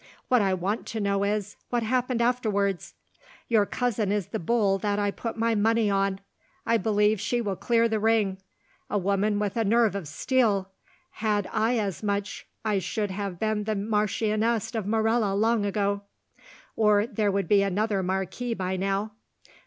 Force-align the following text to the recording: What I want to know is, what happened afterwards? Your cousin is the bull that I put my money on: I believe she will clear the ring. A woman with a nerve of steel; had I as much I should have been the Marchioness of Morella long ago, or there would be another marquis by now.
What 0.29 0.41
I 0.41 0.55
want 0.55 0.87
to 0.87 0.99
know 0.99 1.23
is, 1.23 1.57
what 1.69 1.83
happened 1.83 2.23
afterwards? 2.23 2.95
Your 3.47 3.67
cousin 3.67 4.11
is 4.11 4.29
the 4.29 4.39
bull 4.39 4.79
that 4.79 4.97
I 4.97 5.11
put 5.11 5.37
my 5.37 5.53
money 5.53 5.91
on: 5.91 6.19
I 6.65 6.77
believe 6.77 7.21
she 7.21 7.39
will 7.39 7.55
clear 7.55 7.87
the 7.87 7.99
ring. 7.99 8.39
A 8.89 8.97
woman 8.97 9.37
with 9.37 9.55
a 9.55 9.63
nerve 9.63 9.93
of 9.93 10.07
steel; 10.07 10.71
had 11.11 11.47
I 11.53 11.77
as 11.77 12.01
much 12.01 12.47
I 12.65 12.79
should 12.79 13.11
have 13.11 13.37
been 13.37 13.65
the 13.65 13.75
Marchioness 13.75 14.73
of 14.73 14.87
Morella 14.87 15.35
long 15.35 15.67
ago, 15.67 16.01
or 16.75 17.05
there 17.05 17.31
would 17.31 17.47
be 17.47 17.61
another 17.61 18.01
marquis 18.01 18.55
by 18.55 18.77
now. 18.77 19.11